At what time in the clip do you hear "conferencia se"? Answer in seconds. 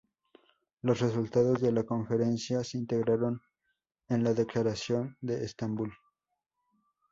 1.83-2.79